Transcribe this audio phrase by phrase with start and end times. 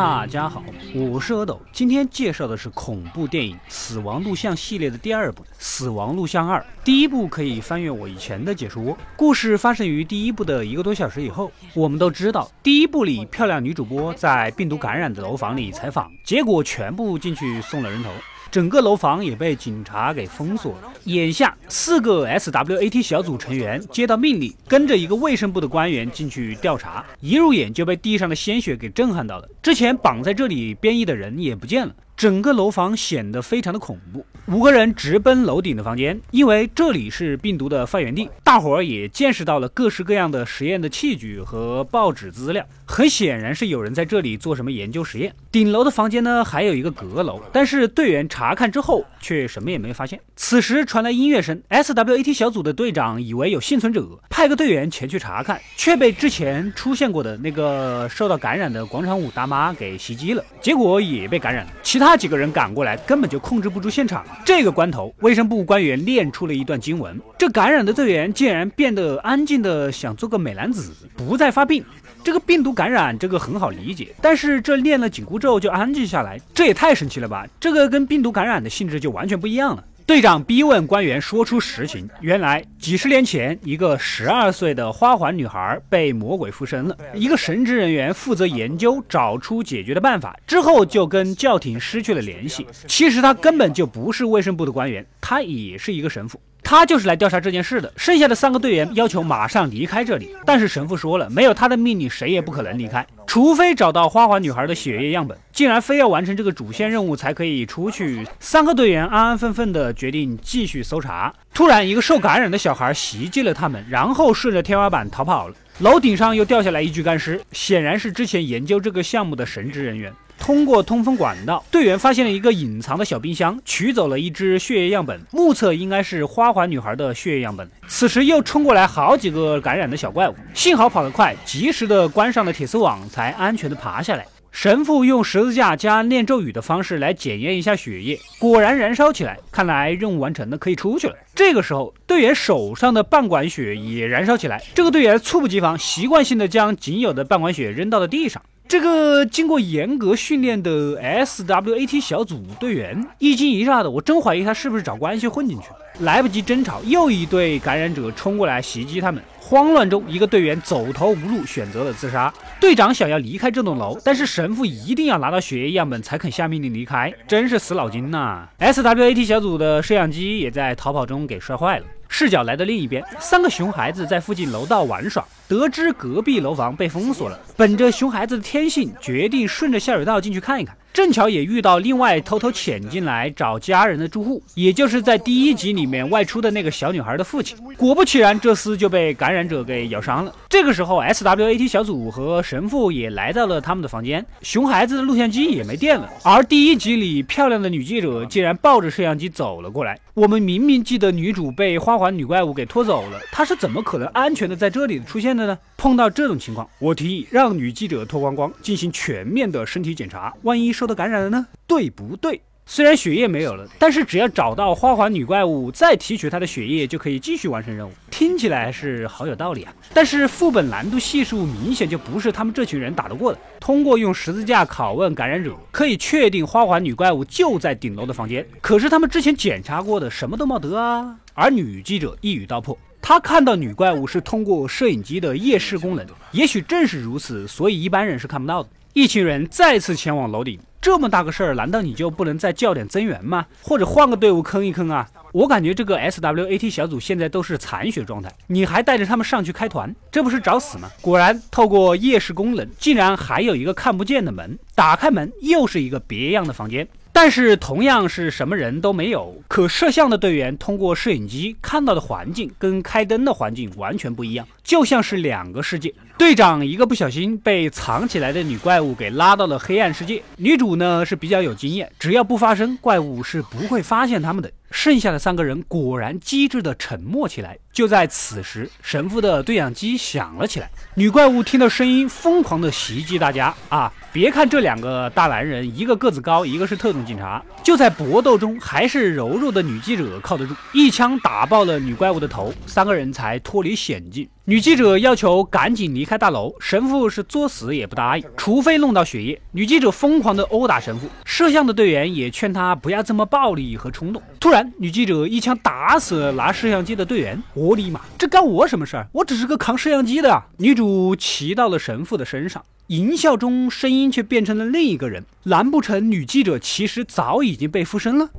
[0.00, 0.62] 大家好，
[0.94, 6.60] 我是阿斗，今天介绍的是恐怖电影《死亡录像》系列的第二部《死亡录像二》。
[6.84, 8.96] 第一部可以翻阅我以前的解说。
[9.16, 11.50] 故事发生于第一部的一个多小时以后。
[11.74, 18.10] 我们都知道，第一部里漂亮女主播在病毒感染的楼房里采访，结果全部进去送了人头。
[18.50, 20.92] 整个楼房也被警察给封锁了。
[21.04, 27.04] 眼下，四个 SWAT 小组成员接到命令，跟着一个卫生部的官员进去调查。
[27.20, 29.48] 一入眼就被地上的鲜血给震撼到了。
[29.62, 31.94] 之前绑在这里变异的人也不见了。
[32.18, 34.26] 整个楼房显得非常的恐怖。
[34.46, 38.28] 五个人直奔楼顶的房间，因为这里是病毒的发源地。
[38.42, 42.66] 大伙儿也见识到了各式各样的实验的器具和报纸资料。
[42.84, 45.32] 很显然是有人在这里做什么研究实验。
[45.52, 50.18] 顶楼的房间呢，还有一个阁楼，但是队员查看之后却什么也没发现。
[50.34, 61.70] 此时传来音乐声，SWAT 小组的队长以为有幸存者，派个队员前去查看，却被之前出现过的那个受到感染的广场舞大妈给袭击了，结果也被感染了。
[61.84, 62.07] 其他。
[62.10, 64.24] 那几个人赶过来，根本就控制不住现场。
[64.42, 71.84] 这个关头，卫生部官员念出了一段经文：这感染的队员竟然变得安静的，想做个美男子，不再发病。
[72.24, 74.08] 这个病毒感染，这个很好理解。
[74.22, 77.46] 但是这念了紧箍咒就安静下来，这也太神奇了吧？
[77.60, 79.84] 这个跟病毒感染的性质就完全不一样了。
[80.08, 82.08] 队长逼问官员说出实情。
[82.22, 86.96] 原来几十年前，一个十二岁的花环女孩被魔鬼附身了。
[87.12, 92.66] 一个神职人员负责研究，找出解决的办法，之后就跟教廷失去了联系。
[92.86, 96.40] 其实他根本就不是卫生部的官员，他也是一个神父。
[96.70, 97.90] 他就是来调查这件事的。
[97.96, 103.06] 剩下的三个队员要求马上离开这里，但是神父说了，没有他的命令，谁也不可能离开。
[103.26, 108.22] 除非找到花环女孩的血液样本，竟然非要完成这个主线任务才可以出去。
[108.38, 111.34] 三个队员安安分分的决定继续搜查。
[111.54, 115.54] 突然，一个受感染的小孩袭击了他们，然后顺着天花板逃跑了。
[115.78, 120.12] 楼顶上又掉下来一具干尸，显然是之前研究这个项目的神职人员。
[120.48, 127.70] 通过通风管道，队员发现了一个隐藏的小冰箱，取走了一支血液样本，目测应该是花环女孩的血液样本。
[127.86, 134.26] 此时又冲过来好几个感染的小怪物，幸好跑得快，及时的关上了铁丝网，才安全的爬下来。
[134.50, 141.14] 神父用十字架加念咒语的方式来检验一下血液，果然燃烧起来，看来任务完成了，可以出去了。
[141.34, 148.40] 这个时候，队员手上的半管血也燃烧起来，这个队员猝不及防，习惯性的将仅有的半管血扔到了地上。
[148.68, 155.76] 这个经过严格训练的 SWAT 小组队员一惊一乍的，我真怀疑他是不是找关系混进去了。
[156.00, 159.22] 来不及争吵，又一队感染者冲过来袭击他们。
[159.40, 162.32] 慌乱中，一个队员走投无路，选择了自杀。
[162.60, 171.86] 队长想要离开这栋楼，但是神父一定要拿到血液样本才肯下命令离开，真是死脑筋呐！SWAT 小组的摄像机也在逃跑中给摔坏了。
[172.06, 180.76] 视角来到另一边，三个熊孩子在附近楼道玩耍，得知隔壁楼房被封锁了，本着熊孩子的天性，决定顺着下水道进去看一看。
[180.92, 187.56] 正巧也遇到另外偷偷潜进来找家人的住户，也就是在第一集里面外出的那个小女孩的父亲。
[187.76, 190.34] 果不其然，这厮就被感染者给咬伤了。
[190.48, 194.24] 这个时候，SWAT 小组和神父也来到了他们的房间。
[194.42, 199.98] 熊孩子的录像机也没电了，而第一集里漂亮的女记者竟然抱着摄像机走了过来。
[200.14, 205.58] 我们明明记得女主被花环女怪物给拖走了，她是怎么可能安全的在这里出现的呢？
[205.76, 211.46] 碰到这种情况，我提议让女记者脱光光进行全面的身体检查，万一受到感染了呢？
[211.66, 212.42] 对不对？
[212.70, 217.92] 虽然血液没有了，但是只要找到花环女怪物，再提取她的血液，就可以继续完成任务。
[218.10, 219.72] 听起来是好有道理啊！
[219.94, 223.38] 但是副本难度系数明显就不是他们这群人打得过的。
[223.58, 228.46] 通过用十字架拷问感染者，可以确定花环女怪物就在顶楼的房间。
[228.60, 231.16] 可是他们之前检查过的什么都没得啊！
[231.32, 238.68] 而女记者一语道破，他看到女怪物是通过摄影机的夜视功能，也许正是如此，所以一般人是看不到的。
[238.92, 240.58] 一群人再次前往楼顶。
[240.80, 243.44] 这么大个事儿，难道你就不能再叫点增援吗？
[243.62, 245.08] 或者换个队伍坑一坑啊？
[245.32, 250.88] 我感觉这个 SWAT 小组现在都是残血状态，你还带着他们上去开团，这不是找死吗？
[251.00, 256.86] 果然，透过夜视功能，竟然还有一个看不见的门，打开门又是一个别样的房间。
[257.20, 265.92] 但是同样是什么人都没有，可摄像的队员通过摄影机看到的环境跟开灯的环境完全不一样，就像是两个世界。
[266.16, 274.48] 队长一个不小心被藏起来的女怪物给拉到了黑暗世界，女主呢是比较有经验，只要不发声，怪物是不会发现他们的。
[274.70, 277.58] 剩下的三个人果然机智的沉默起来。
[277.72, 283.92] 就在此时，神父的对讲机响了起来，女怪物听到声音，疯狂的袭击大家啊！
[284.12, 294.28] 别看这两个大男人，一个个子高，一个是特种警察，就在搏斗中，还是柔弱的女记者靠得住，一枪打爆了女怪物的头，三个人才脱离险境。
[294.48, 299.38] 女记者要求赶紧离开大楼，神父是作死也不答应，除非弄到血液。
[299.52, 304.22] 女记者疯狂的殴打神父，摄像的队员也劝他不要这么暴力和冲动。
[304.40, 307.38] 突然，女记者一枪打死了拿摄像机的队员。
[307.52, 309.06] 我尼玛，这干我什么事儿？
[309.12, 310.42] 我只是个扛摄像机的啊。
[310.56, 315.22] 女主骑到了神父的身上，淫笑中声音却变成了另一个人。
[315.42, 318.30] 难不成女记者其实早已经被附身了？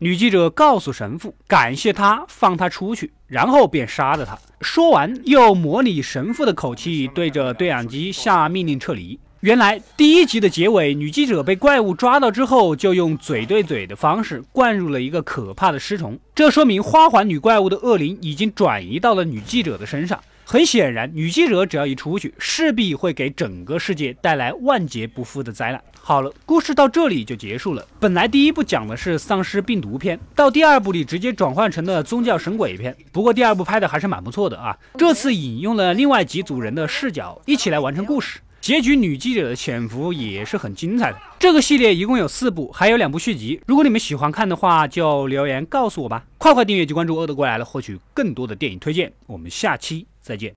[0.00, 4.38] 女记者告诉神父，感谢他放他出去，然后便杀了他。
[4.60, 9.18] 说完，又模拟神父的口气，对着对讲机下命令撤离。
[9.40, 16.16] 原来第一集的结尾，女记者被怪物抓到之后，就用嘴对嘴的方式灌入了一个可怕的尸虫。
[16.32, 20.20] 这说明花环女怪物的恶灵已经转移到了女记者的身上。
[20.50, 25.84] 很显然，女记者只要一出去，势必会给整个世界带来万劫不复的灾难。
[26.00, 27.86] 好了，故事到这里就结束了。
[28.00, 32.96] 本来第一部讲的是丧尸病毒片，到第二部里直接转换成了宗教神鬼片。
[33.12, 34.74] 不过第二部拍的还是蛮不错的啊。
[34.96, 38.40] 这次引用了另外几组人的视角，一起来完成故事。
[38.58, 41.18] 结局女记者的潜伏也是很精彩的。
[41.38, 43.60] 这个系列一共有四部，还有两部续集。
[43.66, 46.24] 如果你们喜欢看的话，就留言告诉我吧。
[46.38, 49.12] 快快订阅及关注“恶的过来了”，获取更多的电影推荐。
[49.26, 50.54] 我们下期再见。